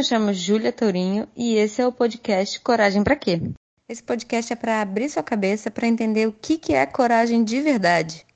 me 0.00 0.04
chamo 0.04 0.32
Júlia 0.32 0.72
Tourinho 0.72 1.28
e 1.36 1.56
esse 1.56 1.82
é 1.82 1.86
o 1.86 1.92
podcast 1.92 2.58
Coragem 2.60 3.04
para 3.04 3.14
quê? 3.14 3.38
Esse 3.86 4.02
podcast 4.02 4.50
é 4.50 4.56
para 4.56 4.80
abrir 4.80 5.10
sua 5.10 5.22
cabeça 5.22 5.70
para 5.70 5.86
entender 5.86 6.26
o 6.26 6.32
que, 6.32 6.56
que 6.56 6.72
é 6.72 6.86
coragem 6.86 7.44
de 7.44 7.60
verdade. 7.60 8.26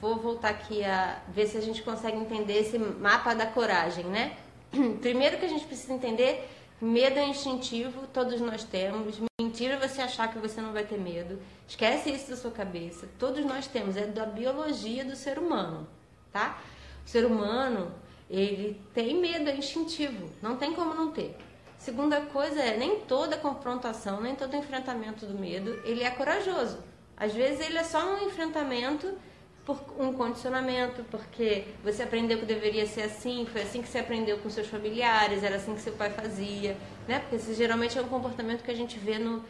Vou 0.00 0.16
voltar 0.16 0.48
aqui 0.48 0.82
a 0.84 1.20
ver 1.34 1.48
se 1.48 1.58
a 1.58 1.60
gente 1.60 1.82
consegue 1.82 2.16
entender 2.16 2.60
esse 2.60 2.78
mapa 2.78 3.34
da 3.34 3.44
coragem, 3.44 4.06
né? 4.06 4.38
Primeiro 5.02 5.36
que 5.36 5.44
a 5.44 5.50
gente 5.50 5.66
precisa 5.66 5.92
entender 5.92 6.48
Medo 6.80 7.18
é 7.18 7.26
instintivo, 7.26 8.06
todos 8.06 8.40
nós 8.40 8.64
temos. 8.64 9.18
Mentira 9.38 9.78
você 9.78 10.00
achar 10.00 10.32
que 10.32 10.38
você 10.38 10.62
não 10.62 10.72
vai 10.72 10.84
ter 10.84 10.98
medo. 10.98 11.38
Esquece 11.68 12.10
isso 12.10 12.30
da 12.30 12.36
sua 12.36 12.50
cabeça. 12.50 13.06
Todos 13.18 13.44
nós 13.44 13.66
temos, 13.66 13.96
é 13.98 14.06
da 14.06 14.24
biologia 14.24 15.02
do 15.02 15.16
ser 15.16 15.38
humano, 15.38 15.86
tá? 16.30 16.58
O 17.06 17.08
ser 17.08 17.24
humano, 17.24 17.94
ele 18.28 18.82
tem 18.92 19.14
medo, 19.18 19.48
é 19.48 19.56
instintivo. 19.56 20.28
Não 20.42 20.56
tem 20.56 20.74
como 20.74 20.92
não 20.92 21.12
ter. 21.12 21.36
Segunda 21.78 22.20
coisa 22.22 22.60
é, 22.60 22.76
nem 22.76 23.00
toda 23.00 23.36
confrontação, 23.36 24.20
nem 24.20 24.34
todo 24.34 24.56
enfrentamento 24.56 25.24
do 25.24 25.38
medo, 25.38 25.80
ele 25.84 26.02
é 26.02 26.10
corajoso. 26.10 26.78
Às 27.16 27.32
vezes 27.32 27.64
ele 27.64 27.78
é 27.78 27.84
só 27.84 28.14
um 28.14 28.26
enfrentamento 28.26 29.16
por 29.64 29.78
um 29.98 30.12
condicionamento, 30.12 31.04
porque 31.10 31.64
você 31.82 32.02
aprendeu 32.02 32.38
que 32.38 32.44
deveria 32.44 32.86
ser 32.86 33.02
assim, 33.02 33.46
foi 33.46 33.62
assim 33.62 33.82
que 33.82 33.88
você 33.88 33.98
aprendeu 33.98 34.38
com 34.38 34.50
seus 34.50 34.66
familiares, 34.66 35.42
era 35.42 35.56
assim 35.56 35.74
que 35.74 35.80
seu 35.80 35.92
pai 35.92 36.10
fazia, 36.10 36.76
né? 37.06 37.20
Porque 37.20 37.36
esse 37.36 37.54
geralmente 37.54 37.98
é 37.98 38.02
um 38.02 38.08
comportamento 38.08 38.62
que 38.62 38.70
a 38.70 38.76
gente 38.76 38.98
vê 38.98 39.18
no 39.18 39.44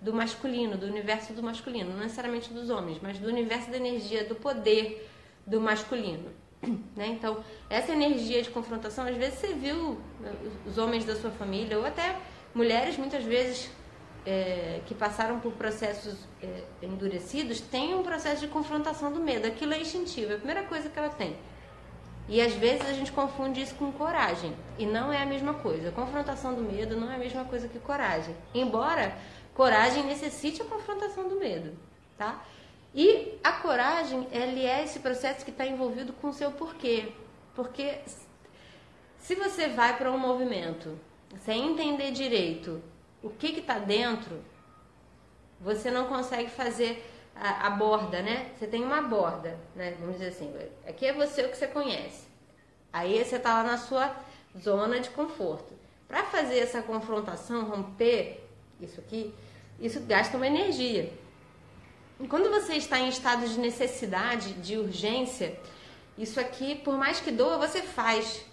do 0.00 0.12
masculino, 0.12 0.76
do 0.76 0.86
universo 0.86 1.32
do 1.32 1.42
masculino, 1.42 1.90
não 1.90 2.00
necessariamente 2.00 2.52
dos 2.52 2.70
homens, 2.70 2.98
mas 3.00 3.18
do 3.18 3.28
universo 3.28 3.70
da 3.70 3.76
energia, 3.76 4.24
do 4.24 4.34
poder 4.34 5.08
do 5.46 5.60
masculino. 5.60 6.30
Né? 6.96 7.08
Então, 7.08 7.42
essa 7.68 7.92
energia 7.92 8.42
de 8.42 8.50
confrontação, 8.50 9.06
às 9.06 9.16
vezes 9.16 9.38
você 9.38 9.48
viu 9.54 9.98
né, 10.20 10.32
os 10.66 10.78
homens 10.78 11.04
da 11.04 11.16
sua 11.16 11.30
família, 11.30 11.78
ou 11.78 11.84
até 11.84 12.16
mulheres, 12.54 12.96
muitas 12.96 13.24
vezes 13.24 13.70
é, 14.24 14.80
que 14.86 14.94
passaram 14.94 15.40
por 15.40 15.52
processos 15.52 16.16
é, 16.42 16.62
endurecidos 16.82 17.60
têm 17.60 17.94
um 17.94 18.02
processo 18.02 18.42
de 18.42 18.48
confrontação 18.48 19.12
do 19.12 19.20
medo. 19.20 19.46
Aquilo 19.46 19.74
é 19.74 19.80
instintivo, 19.80 20.32
é 20.32 20.34
a 20.34 20.38
primeira 20.38 20.62
coisa 20.62 20.88
que 20.88 20.98
ela 20.98 21.08
tem. 21.08 21.36
E 22.28 22.40
às 22.40 22.52
vezes 22.54 22.88
a 22.88 22.92
gente 22.92 23.10
confunde 23.10 23.60
isso 23.60 23.74
com 23.74 23.90
coragem. 23.90 24.54
E 24.78 24.86
não 24.86 25.12
é 25.12 25.20
a 25.20 25.26
mesma 25.26 25.54
coisa. 25.54 25.88
A 25.88 25.92
confrontação 25.92 26.54
do 26.54 26.62
medo 26.62 26.96
não 26.96 27.10
é 27.10 27.16
a 27.16 27.18
mesma 27.18 27.44
coisa 27.44 27.68
que 27.68 27.78
coragem. 27.80 28.34
Embora 28.54 29.16
coragem 29.54 30.04
necessite 30.04 30.62
a 30.62 30.64
confrontação 30.64 31.28
do 31.28 31.36
medo, 31.36 31.76
tá? 32.16 32.42
E 32.94 33.38
a 33.42 33.52
coragem, 33.52 34.28
ele 34.30 34.66
é 34.66 34.84
esse 34.84 35.00
processo 35.00 35.44
que 35.44 35.50
está 35.50 35.66
envolvido 35.66 36.12
com 36.12 36.28
o 36.28 36.32
seu 36.32 36.52
porquê. 36.52 37.12
Porque 37.54 37.98
se 39.18 39.34
você 39.34 39.68
vai 39.68 39.96
para 39.96 40.10
um 40.10 40.18
movimento 40.18 40.98
sem 41.40 41.70
entender 41.70 42.10
direito 42.10 42.82
o 43.22 43.30
que 43.30 43.58
está 43.58 43.78
dentro, 43.78 44.42
você 45.60 45.90
não 45.90 46.06
consegue 46.06 46.50
fazer 46.50 47.08
a, 47.34 47.68
a, 47.68 47.70
borda, 47.70 48.20
né? 48.20 48.50
Você 48.56 48.66
tem 48.66 48.84
uma 48.84 49.00
borda, 49.00 49.58
né? 49.74 49.96
Vamos 49.98 50.16
dizer 50.16 50.28
assim, 50.28 50.52
aqui 50.86 51.06
é 51.06 51.12
você 51.12 51.44
o 51.44 51.48
que 51.48 51.56
você 51.56 51.66
conhece. 51.66 52.26
Aí 52.92 53.24
você 53.24 53.36
está 53.36 53.54
lá 53.54 53.62
na 53.62 53.78
sua 53.78 54.14
zona 54.60 55.00
de 55.00 55.08
conforto. 55.10 55.72
Para 56.06 56.24
fazer 56.24 56.58
essa 56.58 56.82
confrontação, 56.82 57.64
romper 57.64 58.46
isso 58.80 59.00
aqui, 59.00 59.32
isso 59.80 60.00
gasta 60.00 60.36
uma 60.36 60.46
energia. 60.46 61.10
Quando 62.28 62.50
você 62.50 62.74
está 62.74 62.98
em 63.00 63.08
estado 63.08 63.48
de 63.48 63.58
necessidade, 63.58 64.52
de 64.54 64.76
urgência, 64.76 65.58
isso 66.16 66.38
aqui, 66.38 66.74
por 66.74 66.96
mais 66.96 67.20
que 67.20 67.30
doa, 67.30 67.58
você 67.58 67.82
faz. 67.82 68.44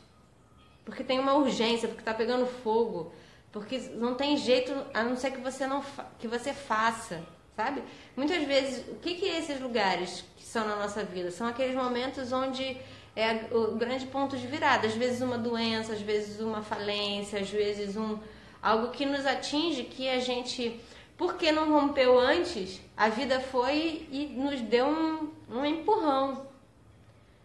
Porque 0.85 1.03
tem 1.03 1.19
uma 1.19 1.33
urgência, 1.33 1.87
porque 1.87 2.01
está 2.01 2.13
pegando 2.13 2.45
fogo, 2.45 3.11
porque 3.51 3.77
não 3.95 4.15
tem 4.15 4.37
jeito 4.37 4.73
a 4.93 5.03
não 5.03 5.15
ser 5.15 5.31
que 5.31 5.39
você 5.39 5.67
não 5.67 5.83
que 6.17 6.27
você 6.27 6.53
faça, 6.53 7.23
sabe? 7.55 7.83
Muitas 8.15 8.43
vezes, 8.43 8.87
o 8.87 8.95
que 8.95 9.15
que 9.15 9.25
é 9.27 9.39
esses 9.39 9.59
lugares 9.59 10.23
que 10.37 10.43
são 10.43 10.67
na 10.67 10.75
nossa 10.75 11.03
vida? 11.03 11.29
São 11.31 11.45
aqueles 11.47 11.75
momentos 11.75 12.31
onde 12.31 12.77
é 13.15 13.47
o 13.51 13.75
grande 13.75 14.05
ponto 14.07 14.37
de 14.37 14.47
virada, 14.47 14.87
às 14.87 14.93
vezes 14.93 15.21
uma 15.21 15.37
doença, 15.37 15.93
às 15.93 16.01
vezes 16.01 16.39
uma 16.39 16.61
falência, 16.61 17.39
às 17.39 17.49
vezes 17.49 17.97
um 17.97 18.17
algo 18.61 18.91
que 18.91 19.05
nos 19.05 19.25
atinge 19.25 19.83
que 19.83 20.09
a 20.09 20.19
gente 20.19 20.79
porque 21.19 21.51
não 21.51 21.71
rompeu 21.71 22.17
antes, 22.17 22.81
a 22.97 23.09
vida 23.09 23.39
foi 23.39 24.07
e 24.09 24.25
nos 24.27 24.59
deu 24.61 24.87
um, 24.87 25.29
um 25.47 25.63
empurrão. 25.65 26.47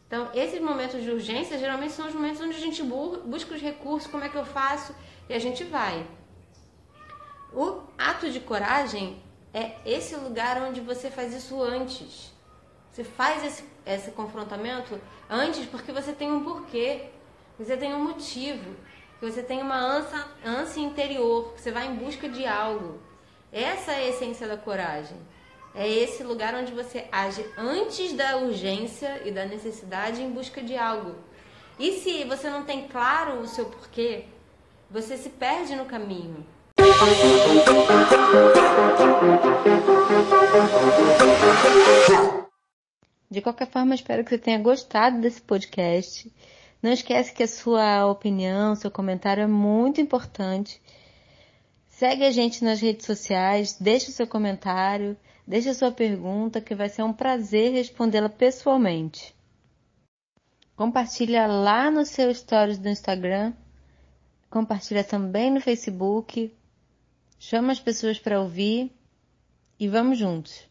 Então, 0.06 0.30
esses 0.32 0.60
momentos 0.60 1.02
de 1.02 1.10
urgência 1.10 1.58
geralmente 1.58 1.92
são 1.92 2.06
os 2.06 2.14
momentos 2.14 2.40
onde 2.40 2.56
a 2.56 2.60
gente 2.60 2.82
busca 2.82 3.54
os 3.54 3.60
recursos, 3.60 4.10
como 4.10 4.24
é 4.24 4.30
que 4.30 4.36
eu 4.36 4.46
faço? 4.46 4.94
e 5.28 5.34
a 5.34 5.38
gente 5.38 5.64
vai. 5.64 6.06
O 7.52 7.82
ato 7.96 8.30
de 8.30 8.40
coragem 8.40 9.22
é 9.52 9.76
esse 9.84 10.16
lugar 10.16 10.60
onde 10.62 10.80
você 10.80 11.10
faz 11.10 11.34
isso 11.34 11.62
antes. 11.62 12.32
Você 12.90 13.04
faz 13.04 13.44
esse, 13.44 13.64
esse 13.86 14.10
confrontamento 14.12 15.00
antes 15.28 15.66
porque 15.66 15.92
você 15.92 16.12
tem 16.12 16.30
um 16.30 16.44
porquê, 16.44 17.06
você 17.58 17.76
tem 17.76 17.94
um 17.94 18.02
motivo, 18.02 18.74
que 19.18 19.30
você 19.30 19.42
tem 19.42 19.62
uma 19.62 19.76
ânsia, 19.76 20.80
interior, 20.80 21.54
que 21.54 21.60
você 21.60 21.70
vai 21.70 21.86
em 21.86 21.96
busca 21.96 22.28
de 22.28 22.46
algo. 22.46 23.00
Essa 23.54 23.92
é 23.92 23.94
a 23.98 24.08
essência 24.08 24.48
da 24.48 24.56
coragem. 24.56 25.16
É 25.76 25.88
esse 25.88 26.24
lugar 26.24 26.56
onde 26.56 26.72
você 26.72 27.06
age 27.12 27.46
antes 27.56 28.12
da 28.12 28.38
urgência 28.38 29.22
e 29.24 29.30
da 29.30 29.46
necessidade 29.46 30.20
em 30.20 30.28
busca 30.28 30.60
de 30.60 30.76
algo. 30.76 31.14
E 31.78 31.92
se 32.00 32.24
você 32.24 32.50
não 32.50 32.64
tem 32.64 32.88
claro 32.88 33.38
o 33.38 33.46
seu 33.46 33.66
porquê, 33.66 34.24
você 34.90 35.16
se 35.16 35.30
perde 35.30 35.76
no 35.76 35.84
caminho. 35.84 36.44
De 43.30 43.40
qualquer 43.40 43.70
forma, 43.70 43.94
espero 43.94 44.24
que 44.24 44.30
você 44.30 44.38
tenha 44.38 44.58
gostado 44.58 45.20
desse 45.20 45.40
podcast. 45.40 46.28
Não 46.82 46.90
esquece 46.90 47.32
que 47.32 47.44
a 47.44 47.48
sua 47.48 48.04
opinião, 48.06 48.74
seu 48.74 48.90
comentário 48.90 49.44
é 49.44 49.46
muito 49.46 50.00
importante. 50.00 50.82
Segue 51.98 52.24
a 52.24 52.30
gente 52.30 52.64
nas 52.64 52.80
redes 52.80 53.06
sociais, 53.06 53.76
deixe 53.80 54.10
o 54.10 54.12
seu 54.12 54.26
comentário, 54.26 55.16
deixe 55.46 55.68
a 55.68 55.74
sua 55.74 55.90
pergunta, 55.90 56.60
que 56.60 56.74
vai 56.74 56.88
ser 56.88 57.02
um 57.02 57.12
prazer 57.12 57.72
respondê-la 57.72 58.28
pessoalmente. 58.28 59.34
Compartilha 60.76 61.46
lá 61.46 61.90
no 61.90 62.04
seu 62.04 62.34
stories 62.34 62.78
do 62.78 62.88
Instagram 62.88 63.52
compartilha 64.54 65.02
também 65.02 65.50
no 65.50 65.60
Facebook, 65.60 66.54
chama 67.40 67.72
as 67.72 67.80
pessoas 67.80 68.20
para 68.20 68.40
ouvir 68.40 68.92
e 69.80 69.88
vamos 69.88 70.16
juntos. 70.16 70.62